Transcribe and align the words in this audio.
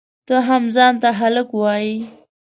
ته 0.27 0.35
هم 0.47 0.63
ځان 0.75 0.93
ته 1.01 1.09
هلک 1.19 1.49
وایئ؟! 1.59 1.91